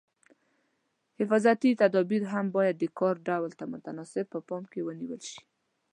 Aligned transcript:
حفاظتي 1.19 1.69
تدابیر 1.81 2.23
هم 2.33 2.45
باید 2.55 2.75
د 2.79 2.85
کار 2.99 3.15
ډول 3.27 3.51
ته 3.59 3.63
متناسب 3.73 4.25
په 4.33 4.39
پام 4.47 4.63
کې 4.71 4.79
ونیول 4.87 5.21
شي. 5.29 5.41